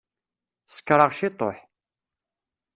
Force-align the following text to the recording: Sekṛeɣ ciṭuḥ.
Sekṛeɣ 0.67 1.09
ciṭuḥ. 1.19 1.57